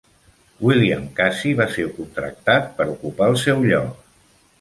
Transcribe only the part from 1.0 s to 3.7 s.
Casey va ser contractat per ocupar el seu